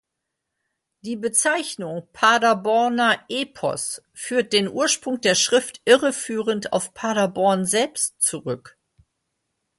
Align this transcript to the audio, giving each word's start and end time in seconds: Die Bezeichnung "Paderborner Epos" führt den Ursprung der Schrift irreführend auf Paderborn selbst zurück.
Die 1.01 1.15
Bezeichnung 1.15 2.07
"Paderborner 2.11 3.23
Epos" 3.29 4.01
führt 4.15 4.51
den 4.51 4.67
Ursprung 4.67 5.21
der 5.21 5.35
Schrift 5.35 5.79
irreführend 5.85 6.73
auf 6.73 6.95
Paderborn 6.95 7.65
selbst 7.67 8.19
zurück. 8.19 8.79